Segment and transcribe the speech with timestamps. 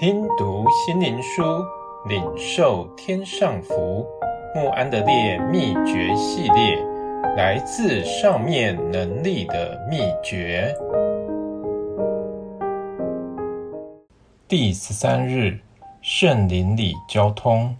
[0.00, 1.42] 听读心灵书，
[2.06, 4.06] 领受天上福。
[4.54, 6.78] 慕安德烈秘诀系列，
[7.36, 10.72] 来自上面能力的秘诀。
[14.46, 15.58] 第十三日，
[16.00, 17.76] 圣灵里交通。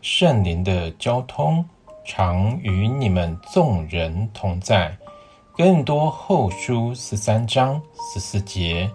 [0.00, 1.64] 圣灵的交通
[2.04, 4.96] 常与你们众人同在。
[5.56, 7.82] 更多后书十三章
[8.14, 8.88] 十四节。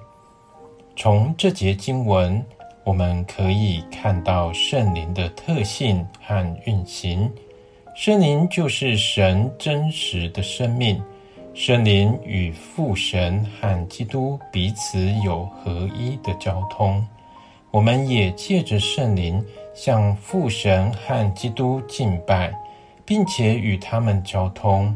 [0.96, 2.44] 从这节经文，
[2.84, 7.30] 我们可以看到圣灵的特性和运行。
[7.96, 11.02] 圣灵就是神真实的生命，
[11.56, 17.04] 圣灵与父神和基督彼此有合一的交通。
[17.72, 22.54] 我们也借着圣灵向父神和基督敬拜，
[23.04, 24.96] 并且与他们交通。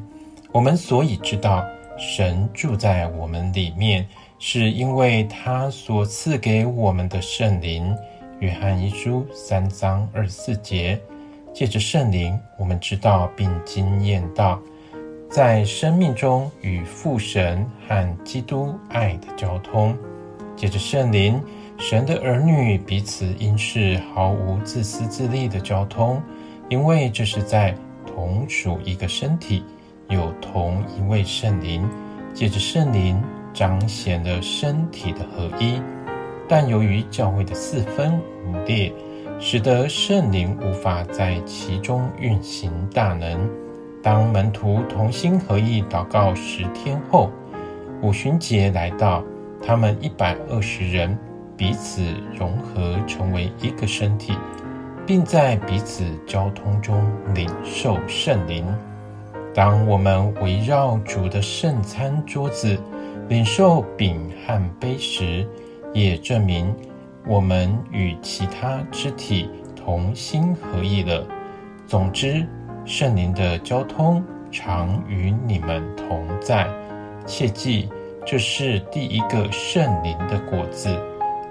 [0.51, 1.65] 我们所以知道
[1.97, 4.07] 神住在我们里面。
[4.39, 7.95] 是因为他所赐给我们的圣灵，
[8.39, 10.99] 约翰一书三章二十四节，
[11.53, 14.61] 借着圣灵，我们知道并经验到，
[15.27, 19.97] 在生命中与父神和基督爱的交通。
[20.55, 21.41] 借着圣灵，
[21.79, 26.21] 神的儿女彼此因是毫无自私自利的交通，
[26.69, 29.63] 因为这是在同属一个身体，
[30.09, 31.89] 有同一位圣灵。
[32.35, 33.19] 借着圣灵。
[33.57, 35.81] 彰显了身体的合一，
[36.47, 38.13] 但由于教会的四分
[38.45, 38.93] 五裂，
[39.39, 43.49] 使得圣灵无法在其中运行大能。
[44.03, 47.31] 当门徒同心合意祷告十天后，
[48.03, 49.23] 五旬节来到，
[49.59, 51.17] 他们一百二十人
[51.57, 52.03] 彼此
[52.37, 54.37] 融合成为一个身体，
[55.03, 58.63] 并在彼此交通中领受圣灵。
[59.51, 62.77] 当我们围绕主的圣餐桌子，
[63.29, 65.45] 领受饼和杯时，
[65.93, 66.73] 也证明
[67.27, 71.27] 我们与其他肢体同心合意了。
[71.85, 72.45] 总之，
[72.85, 76.69] 圣灵的交通常与你们同在。
[77.25, 77.89] 切记，
[78.25, 80.97] 这是第一个圣灵的果子，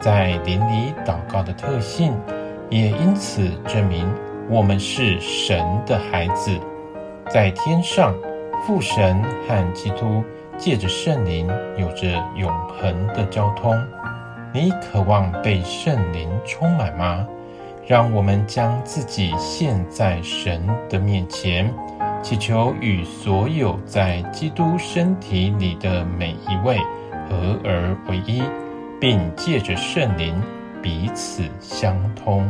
[0.00, 2.15] 在灵里祷告的特性，
[2.71, 4.09] 也因此证明
[4.49, 6.59] 我们是神的孩子。
[7.29, 8.15] 在天上，
[8.67, 10.25] 父神和基督。
[10.59, 11.47] 借着圣灵，
[11.77, 13.77] 有着永恒的交通。
[14.53, 17.27] 你渴望被圣灵充满吗？
[17.87, 21.72] 让我们将自己献在神的面前，
[22.22, 26.78] 祈求与所有在基督身体里的每一位
[27.28, 28.43] 合而为一，
[29.00, 30.34] 并借着圣灵
[30.83, 32.49] 彼此相通。